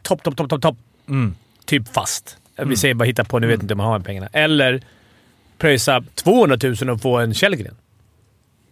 topp, 0.03 0.23
topp, 0.23 0.37
topp, 0.37 0.51
topp, 0.51 0.63
topp, 0.63 0.77
mm, 1.09 1.35
typ 1.65 1.89
fast? 1.95 2.37
Vi 2.57 2.63
Mm. 2.63 2.77
säger 2.77 2.95
bara 2.95 3.05
hitta 3.05 3.25
på, 3.25 3.39
nu 3.39 3.47
vet 3.47 3.63
inte 3.63 3.75
om 3.75 3.79
man 3.79 3.87
har 3.87 3.99
de 3.99 4.05
pengarna. 4.05 4.29
Eller 4.33 4.81
pröjsa 5.59 6.05
200 6.15 6.59
000 6.81 6.91
och 6.91 7.01
få 7.01 7.19
en 7.19 7.35
Källgren. 7.35 7.75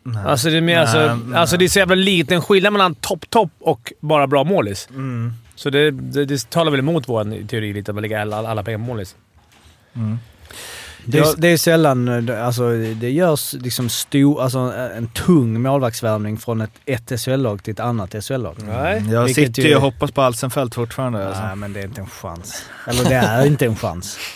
nej. 0.02 0.24
Alltså 0.26 0.50
det, 0.50 0.56
är 0.56 0.60
mer, 0.60 0.74
Nej, 0.74 0.76
alltså, 0.82 1.14
nej. 1.14 1.38
alltså 1.40 1.56
det 1.56 1.64
är 1.64 1.68
så 1.68 1.78
jävla 1.78 1.94
liten 1.94 2.42
skillnad 2.42 2.72
mellan 2.72 2.94
topp, 2.94 3.30
topp 3.30 3.50
och 3.58 3.92
bara 4.00 4.26
bra 4.26 4.44
målis. 4.44 4.88
Mm, 4.90 5.32
Så 5.54 5.70
det, 5.70 5.90
det, 5.90 6.24
det 6.24 6.50
talar 6.50 6.70
väl 6.70 6.80
emot 6.80 7.08
vår 7.08 7.46
teori 7.46 7.72
lite, 7.72 7.90
att 7.92 8.00
lägga 8.02 8.20
alla, 8.22 8.36
alla 8.36 8.62
pengar 8.62 8.78
på 8.78 8.84
målis. 8.84 9.16
mm. 9.94 10.18
Det 11.08 11.18
är, 11.18 11.22
Jag- 11.22 11.34
det 11.40 11.48
är 11.48 11.56
sällan, 11.56 12.28
eh, 12.28 12.46
alltså 12.46 12.70
det 12.76 13.10
görs 13.10 13.52
liksom 13.52 13.88
stor, 13.88 14.42
alltså 14.42 14.58
en 14.96 15.06
tung 15.08 15.62
målvaktsvärvning 15.62 16.38
från 16.38 16.60
ett, 16.60 16.70
ett 16.86 17.20
SHL-lag 17.20 17.62
till 17.62 17.72
ett 17.72 17.80
annat 17.80 18.14
SHL-lag. 18.24 18.56
Nej. 18.68 19.02
Jag 19.10 19.24
Vilket 19.24 19.46
sitter 19.46 19.62
ju- 19.68 19.74
och 19.76 19.82
hoppas 19.82 20.10
på 20.10 20.22
Alsenfelt 20.22 20.74
fortfarande. 20.74 21.26
Alltså. 21.28 21.42
Nej, 21.42 21.56
men 21.56 21.72
det 21.72 21.80
är 21.80 21.84
inte 21.84 22.00
en 22.00 22.06
chans. 22.06 22.62
Eller 22.86 23.04
det 23.04 23.14
är 23.14 23.46
inte 23.46 23.66
en 23.66 23.76
chans. 23.76 24.18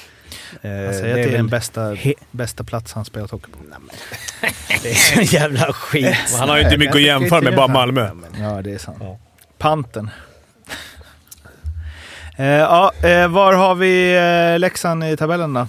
Eh, 0.62 0.71
Jag 0.71 0.95
säger 0.95 1.09
att 1.11 1.15
det 1.15 1.23
är 1.35 1.37
den 1.37 1.47
bästa, 1.49 1.97
bästa 2.31 2.65
plats 2.65 2.93
han 2.93 3.05
spelat 3.05 3.31
hockey 3.31 3.50
på. 3.53 3.59
Det 4.83 4.91
är 4.91 4.95
så 4.95 5.37
jävla 5.37 5.73
skit. 5.73 6.17
Han 6.39 6.49
har 6.49 6.57
ju 6.57 6.65
inte 6.65 6.77
mycket 6.79 6.95
att 6.97 7.03
jämföra 7.03 7.41
med, 7.41 7.57
bara 7.57 7.67
Malmö. 7.69 8.11
Ja, 8.41 8.62
det 8.62 8.73
är 8.73 8.79
sant. 8.79 8.99
Panten. 9.59 10.11
Eh, 12.41 12.47
ja, 12.47 12.93
eh, 13.03 13.29
var 13.29 13.53
har 13.53 13.75
vi 13.75 14.17
eh, 14.53 14.59
Leksand 14.59 15.05
i 15.05 15.17
tabellen 15.17 15.55
då? 15.55 15.67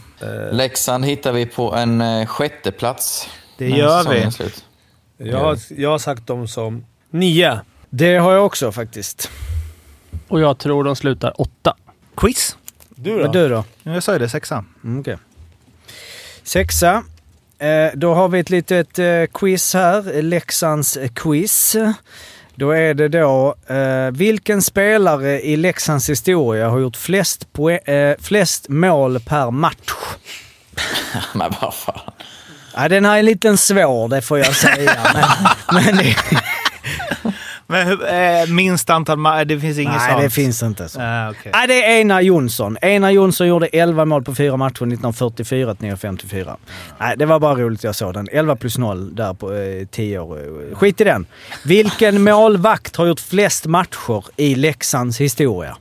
Leksand 0.51 1.05
hittar 1.05 1.31
vi 1.31 1.45
på 1.45 1.75
en 1.75 2.01
eh, 2.01 2.25
sjätte 2.25 2.71
plats. 2.71 3.29
Det 3.57 3.69
gör 3.69 4.09
vi. 4.09 4.19
är 4.19 4.29
Slut. 4.29 4.65
Jag 5.17 5.39
har, 5.39 5.57
jag 5.77 5.89
har 5.89 5.99
sagt 5.99 6.27
dem 6.27 6.47
som 6.47 6.85
nia. 7.09 7.61
Det 7.89 8.17
har 8.17 8.33
jag 8.33 8.45
också 8.45 8.71
faktiskt. 8.71 9.31
Och 10.27 10.39
jag 10.41 10.57
tror 10.57 10.83
de 10.83 10.95
slutar 10.95 11.41
åtta. 11.41 11.75
Quiz. 12.15 12.57
Du 12.89 13.15
Men 13.15 13.31
du 13.31 13.49
då? 13.49 13.63
Jag 13.83 14.03
sa 14.03 14.13
ju 14.13 14.19
det, 14.19 14.29
sexa. 14.29 14.65
Mm, 14.83 14.99
okej. 14.99 15.17
Sexa. 16.43 17.03
Eh, 17.59 17.91
då 17.93 18.13
har 18.13 18.27
vi 18.27 18.39
ett 18.39 18.49
litet 18.49 18.99
eh, 18.99 19.25
quiz 19.33 19.73
här. 19.73 20.21
Leksands 20.21 20.97
eh, 20.97 21.09
quiz. 21.09 21.75
Då 22.61 22.71
är 22.71 22.93
det 22.93 23.07
då, 23.07 23.55
eh, 23.67 24.11
vilken 24.11 24.61
spelare 24.61 25.41
i 25.41 25.57
Leksands 25.57 26.09
historia 26.09 26.69
har 26.69 26.79
gjort 26.79 26.95
flest, 26.95 27.47
eh, 27.85 28.11
flest 28.19 28.69
mål 28.69 29.19
per 29.19 29.51
match? 29.51 29.91
Men 31.33 31.53
vad 31.61 31.73
fan. 31.73 32.11
Ja, 32.75 32.89
den 32.89 33.05
här 33.05 33.17
är 33.17 33.23
lite 33.23 33.57
svår, 33.57 34.07
det 34.07 34.21
får 34.21 34.39
jag 34.39 34.55
säga. 34.55 34.97
men, 35.13 35.83
men 35.83 35.97
det, 35.97 36.15
Men 37.71 37.87
hur- 37.87 38.07
eh, 38.13 38.47
minst 38.47 38.89
antal 38.89 39.17
ma- 39.17 39.45
Det 39.45 39.59
finns 39.59 39.77
inget 39.77 39.93
nej, 39.93 40.09
sånt? 40.11 40.21
det 40.21 40.29
finns 40.29 40.63
inte 40.63 40.89
så. 40.89 41.01
Ah, 41.01 41.29
okej. 41.29 41.51
Nej, 41.55 41.67
det 41.67 41.85
är 41.85 41.97
Einar 41.97 42.21
Jonsson. 42.21 42.77
Einar 42.81 43.09
Jonsson 43.09 43.47
gjorde 43.47 43.67
11 43.67 44.05
mål 44.05 44.23
på 44.23 44.35
fyra 44.35 44.57
matcher 44.57 44.71
1944 44.85 45.65
till 45.75 45.87
1954. 45.87 46.57
Nej, 46.99 47.15
det 47.17 47.25
var 47.25 47.39
bara 47.39 47.55
roligt 47.55 47.83
jag 47.83 47.95
såg 47.95 48.13
den. 48.13 48.27
11 48.31 48.55
plus 48.55 48.77
0 48.77 49.15
där 49.15 49.33
på 49.33 49.53
eh, 49.53 49.85
10 49.87 50.19
år. 50.19 50.75
Skit 50.75 51.01
i 51.01 51.03
den. 51.03 51.25
Vilken 51.65 52.23
målvakt 52.31 52.95
har 52.95 53.05
gjort 53.05 53.19
flest 53.19 53.65
matcher 53.65 54.23
i 54.37 54.55
Leksands 54.55 55.21
historia? 55.21 55.77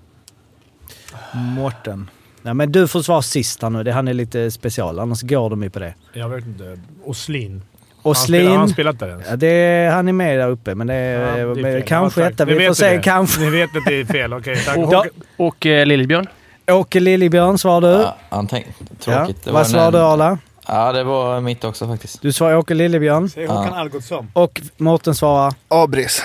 Mårten. 1.34 2.10
Nej, 2.42 2.54
men 2.54 2.72
du 2.72 2.88
får 2.88 3.02
svara 3.02 3.22
sist 3.22 3.62
här 3.62 3.70
nu. 3.70 3.82
Det, 3.82 3.92
han 3.92 4.08
är 4.08 4.14
lite 4.14 4.50
special, 4.50 4.98
annars 4.98 5.22
går 5.22 5.50
de 5.50 5.62
ju 5.62 5.70
på 5.70 5.78
det. 5.78 5.94
Jag 6.12 6.28
vet 6.28 6.46
inte. 6.46 6.78
Oslin. 7.04 7.62
Oslin. 8.02 8.46
Har 8.50 8.56
han 8.56 8.68
spelat 8.68 8.98
där 8.98 9.08
ens? 9.08 9.26
Ja, 9.30 9.36
det, 9.36 9.90
han 9.92 10.08
är 10.08 10.12
med 10.12 10.38
där 10.38 10.48
uppe, 10.48 10.74
men 10.74 10.86
det 10.86 10.94
Ja, 10.94 11.46
det 11.54 11.68
är 11.68 11.80
kanske 11.80 12.20
Ja, 12.20 12.28
etta. 12.30 12.44
Vi 12.44 12.52
får 12.52 12.60
vet 12.60 12.76
se. 12.76 12.90
det. 12.96 13.02
Kanske. 13.02 13.40
Ni 13.40 13.50
vet 13.50 13.76
att 13.76 13.84
det 13.86 14.00
är 14.00 14.04
fel. 14.04 14.32
Okej, 14.32 14.56
tack. 14.66 14.76
Och, 14.76 14.92
Ja. 14.94 15.04
och 15.36 15.66
eh, 15.66 15.86
Liljebjörn. 15.86 16.26
Åke 16.70 17.00
Liljebjörn 17.00 17.58
svarar 17.58 17.80
du. 17.80 18.02
Ja, 18.02 18.16
han 18.30 18.46
tänk, 18.46 18.66
tråkigt. 19.00 19.36
Ja. 19.44 19.52
Vad 19.52 19.66
svarar 19.66 19.92
du 19.92 19.98
Arla? 19.98 20.38
Ja, 20.66 20.92
det 20.92 21.04
var 21.04 21.40
mitt 21.40 21.64
också 21.64 21.86
faktiskt. 21.88 22.22
Du 22.22 22.32
svarar 22.32 22.56
Åke 22.56 22.74
Liljebjörn. 22.74 23.28
Säg 23.30 23.46
Håkan 23.46 23.74
Algotsson. 23.74 24.30
Och 24.32 24.60
Mårten 24.76 25.14
svarar? 25.14 25.54
Abris. 25.68 26.22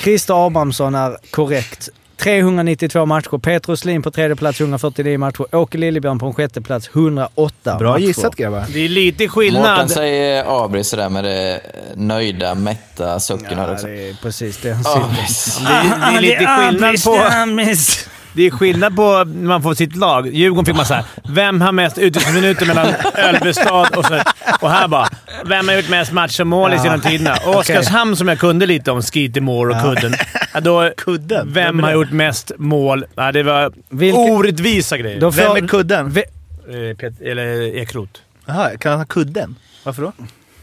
Christer 0.00 0.46
Abrahamsson 0.46 0.94
är 0.94 1.16
korrekt. 1.30 1.88
392 2.16 3.06
matcher. 3.06 3.38
Petrus 3.38 3.84
Lin 3.84 4.02
på 4.02 4.10
tredje 4.10 4.36
plats 4.36 4.60
149 4.60 5.18
matcher. 5.18 5.54
Åke 5.56 5.78
Liljebjörn 5.78 6.18
på 6.18 6.26
en 6.26 6.34
sjätte 6.34 6.60
plats 6.60 6.90
108 6.94 7.76
Bra 7.78 7.92
matcher. 7.92 8.02
gissat 8.02 8.36
grabbar. 8.36 8.64
Det 8.72 8.80
är 8.84 8.88
lite 8.88 9.24
Mårten 9.24 9.28
skillnad. 9.28 9.90
säger 9.90 10.64
Abris 10.64 10.88
sådär 10.88 11.08
med 11.08 11.24
det 11.24 11.60
nöjda, 11.96 12.54
mätta 12.54 13.20
sucken. 13.20 13.58
Ja, 13.58 13.66
Ja, 13.66 13.72
också. 13.72 13.86
det 13.86 14.08
är 14.08 14.14
precis 14.22 14.56
det 14.56 14.72
han 14.72 15.02
Abris. 15.02 15.44
sitter. 15.54 15.70
Det 15.70 15.76
är, 15.76 16.10
det 16.10 16.16
är 16.16 16.20
lite 16.20 16.46
skillnad 16.46 17.04
på... 17.04 17.94
Det 18.36 18.46
är 18.46 18.50
skillnad 18.50 18.96
på 18.96 19.24
när 19.26 19.46
man 19.48 19.62
får 19.62 19.74
sitt 19.74 19.96
lag. 19.96 20.34
Djurgården 20.34 20.64
fick 20.64 20.76
man 20.76 20.86
såhär, 20.86 21.04
vem 21.28 21.60
har 21.60 21.72
mest 21.72 21.98
utvisningsminuter 21.98 22.66
mellan 22.66 22.86
Ölvestad 23.14 23.96
och 23.96 24.04
så 24.04 24.20
Och 24.60 24.70
här 24.70 24.88
bara, 24.88 25.08
vem 25.44 25.68
har 25.68 25.74
gjort 25.74 25.88
mest 25.88 26.12
matcher 26.12 26.40
och 26.40 26.46
mål 26.46 26.72
i 26.72 26.76
genom 26.84 27.00
tiderna? 27.00 27.36
Och 27.46 27.56
Oskarshamn 27.56 28.16
som 28.16 28.28
jag 28.28 28.38
kunde 28.38 28.66
lite 28.66 28.90
om, 28.90 29.02
Skeeter 29.02 29.48
och 29.70 29.82
Kudden. 29.82 30.14
Då, 30.60 30.90
Kudden? 30.96 31.52
Vem 31.52 31.82
har 31.82 31.92
gjort 31.92 32.10
mest 32.10 32.52
mål? 32.58 33.04
Ja, 33.14 33.32
det 33.32 33.42
var 33.42 33.72
Vilka- 33.88 34.18
orättvisa 34.18 34.98
grejer. 34.98 35.20
Då 35.20 35.30
Vem 35.30 35.56
är 35.64 35.68
kudden? 35.68 36.10
Ve- 36.10 36.24
Eh, 36.68 36.96
Pet, 36.96 37.20
eller 37.20 37.62
Ekroth. 37.76 38.20
Jaha, 38.46 38.76
kan 38.76 38.90
han 38.90 39.00
ha 39.00 39.06
kudden? 39.06 39.56
Varför 39.84 40.02
då? 40.02 40.12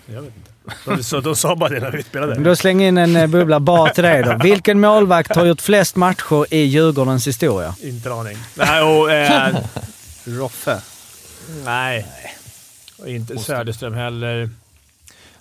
Jag 0.06 0.22
vet 0.22 0.32
inte. 0.36 0.52
De, 0.86 1.04
så, 1.04 1.20
de 1.20 1.36
sa 1.36 1.56
bara 1.56 1.70
det 1.70 1.80
när 1.80 1.92
vi 1.92 2.04
spelade. 2.04 2.36
Då 2.36 2.56
slänger 2.56 2.88
in 2.88 2.98
en 2.98 3.16
eh, 3.16 3.28
bubbla 3.28 3.60
bara 3.60 3.90
till 3.94 4.04
dig 4.04 4.24
då. 4.24 4.38
Vilken 4.44 4.80
målvakt 4.80 5.36
har 5.36 5.46
gjort 5.46 5.62
flest 5.62 5.96
matcher 5.96 6.54
i 6.54 6.58
Djurgårdens 6.64 7.28
historia? 7.28 7.76
Inte 7.82 8.10
en 8.10 8.14
aning. 8.16 8.38
Nej, 8.56 8.82
och, 8.82 9.12
eh, 9.12 9.56
Roffe. 10.26 10.78
nej. 11.66 12.06
Och 12.98 13.08
inte 13.08 13.38
Söderström 13.38 13.94
heller. 13.94 14.50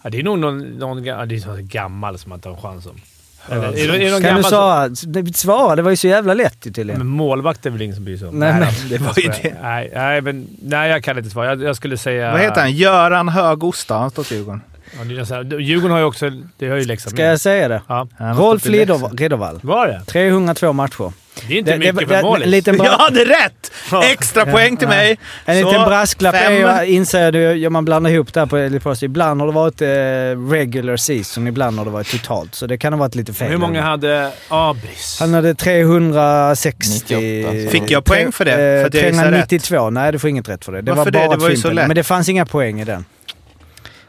Ja, 0.03 0.11
det 0.11 0.19
är 0.19 0.23
nog 0.23 0.39
någon, 0.39 0.59
någon 0.63 1.03
det 1.03 1.11
är 1.11 1.39
så 1.41 1.57
gammal 1.61 2.19
som 2.19 2.29
man 2.29 2.41
har 2.45 2.51
en 2.53 2.57
chans 2.61 2.87
om. 2.87 3.01
Eller, 3.49 3.69
är, 3.69 3.73
det- 3.73 3.83
är 3.83 4.03
det 4.05 4.11
Kan 4.11 4.23
gammal 4.23 4.43
du 4.43 4.49
svara? 4.49 4.95
Svara, 5.35 5.77
det 5.77 5.83
var 5.83 5.91
ju 5.91 5.97
så 5.97 6.07
jävla 6.09 6.35
lätt 6.35 6.67
ju 6.67 6.73
tydligen. 6.73 6.99
men 6.99 7.07
målvakt 7.09 7.67
är 7.67 7.71
väl 7.71 7.83
ingen 7.83 7.97
som 7.97 8.05
bryr 8.05 8.17
sig 8.17 8.29
om? 8.29 8.39
Nej, 8.39 8.53
men- 8.53 8.61
då. 8.63 8.89
det 8.89 8.99
var 8.99 9.15
ju 9.17 9.29
det. 9.43 9.55
Nej, 9.63 9.91
nej, 9.95 10.21
men, 10.21 10.49
nej, 10.63 10.91
jag 10.91 11.05
kan 11.05 11.19
inte 11.19 11.31
svara. 11.31 11.47
Jag, 11.47 11.63
jag 11.63 11.77
skulle 11.77 11.97
säga... 11.97 12.33
Vad 12.33 12.41
heter 12.41 12.61
han? 12.61 12.73
Göran 12.73 13.29
Högosta. 13.29 13.95
Han 13.95 14.11
står 14.11 14.25
till 14.25 14.37
Djurgården. 14.37 14.61
Ja, 14.99 15.43
Djurgården 15.61 15.91
har 15.91 15.99
ju 15.99 16.05
också... 16.05 16.31
Det 16.59 16.69
har 16.69 16.77
ju 16.77 16.85
Leksand 16.85 17.15
Ska 17.17 17.23
jag 17.25 17.41
säga 17.41 17.69
det? 17.69 17.83
Ja. 17.87 18.07
Rolf. 18.19 18.67
Riddervall. 18.67 19.61
Var 19.63 19.87
det? 19.87 20.03
302 20.07 20.73
matcher. 20.73 21.13
Det 21.49 21.55
är 21.55 21.59
inte 21.59 21.71
Det- 21.73 21.79
mycket 21.79 21.97
det- 21.99 22.07
för 22.07 22.15
det- 22.15 22.23
målis. 22.23 22.67
Jag 22.67 22.99
hade 22.99 23.25
rätt! 23.25 23.71
Ja. 23.91 24.05
Extra 24.05 24.47
poäng 24.47 24.77
till 24.77 24.89
mig. 24.89 25.19
En 25.45 25.63
Så, 25.63 25.69
liten 25.69 25.85
brasklapp 25.85 26.35
är 26.35 26.39
fem. 26.39 26.53
ju, 26.53 26.61
jag 26.61 26.87
inser 26.89 27.33
du, 27.33 27.41
ja, 27.41 27.71
man 27.71 27.85
blandar 27.85 28.11
ihop 28.11 28.33
där 28.35 28.47
på 28.47 28.57
Elite 28.57 28.83
Prost. 28.83 29.03
Ibland 29.03 29.41
har 29.41 29.49
det 29.49 29.55
varit 29.55 29.83
eh, 29.83 30.51
regular 30.51 30.97
season, 30.97 31.47
ibland 31.47 31.79
har 31.79 31.85
det 31.85 31.91
varit 31.91 32.11
totalt. 32.11 32.55
Så 32.55 32.67
det 32.67 32.79
kan 32.79 32.93
ha 32.93 33.01
varit 33.01 33.15
lite 33.15 33.33
fel. 33.33 33.49
Hur 33.51 33.57
många 33.59 33.83
hade 33.83 34.33
Abris? 34.49 35.17
Han 35.21 35.35
hade 35.35 35.55
360... 35.55 36.89
98. 37.15 37.71
Fick 37.71 37.91
jag 37.91 38.05
poäng 38.05 38.33
för 38.33 38.45
det? 38.45 38.51
För 38.53 38.87
att 38.87 38.95
jag 38.95 39.05
gissade 39.05 39.31
392. 39.31 39.91
Nej, 39.91 40.13
du 40.13 40.19
får 40.19 40.31
inget 40.31 40.49
rätt 40.49 40.65
för 40.65 40.73
det. 40.73 40.83
Det 40.83 40.93
Varför 40.93 41.05
var 41.05 41.11
det? 41.11 41.19
bara 41.19 41.29
Det 41.29 41.35
ett 41.35 41.43
var 41.43 41.51
ju 41.51 41.57
så 41.57 41.71
lätt. 41.71 41.87
Men 41.89 41.95
det 41.97 42.05
fanns 42.05 42.29
inga 42.29 42.47
poäng 42.47 42.81
i 42.81 42.85
den. 42.85 43.05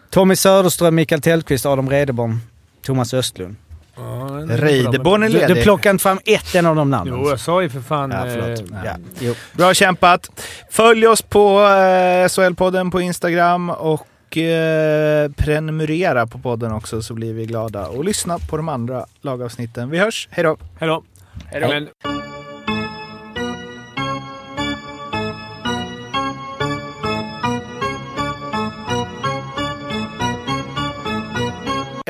Tommy 0.10 0.36
Söderström, 0.36 0.96
Mikael 0.96 1.22
Tellqvist, 1.22 1.66
Adam 1.66 1.90
Redeborn, 1.90 2.40
Thomas 2.86 3.14
Östlund. 3.14 3.56
Reideborn 4.48 5.24
är 5.24 5.28
Du, 5.30 5.34
ledig. 5.34 5.56
du 5.56 5.62
plockade 5.64 5.92
inte 5.92 6.02
fram 6.04 6.20
ett 6.26 6.56
en 6.56 6.66
av 6.66 6.76
de 6.76 6.90
namnen. 6.90 7.20
Jo, 7.24 7.30
jag 7.30 7.40
sa 7.40 7.62
ju 7.62 7.70
för 7.70 7.82
fan... 7.82 8.12
Ja, 8.12 8.26
förlåt. 8.34 8.60
eh, 8.60 8.66
Ja. 8.86 8.92
Jo. 9.20 9.34
Bra 9.54 9.74
kämpat! 9.74 10.46
Följ 10.70 11.08
oss 11.08 11.22
på 11.22 11.60
eh, 11.62 12.28
SHL-podden 12.28 12.92
på 12.92 13.02
Instagram 13.02 13.70
och 13.70 14.38
eh, 14.38 15.32
prenumerera 15.38 16.28
på 16.28 16.38
podden 16.40 16.72
också 16.72 17.02
så 17.02 17.14
blir 17.14 17.34
vi 17.34 17.46
glada. 17.46 17.88
Och 17.88 18.06
lyssna 18.06 18.40
på 18.40 18.58
de 18.58 18.70
andra 18.70 19.06
lagavsnitten. 19.22 19.90
Vi 19.90 19.98
hörs, 20.00 20.28
hej 20.32 20.44
då! 20.44 20.58
Hej 20.80 20.90
då. 21.62 22.31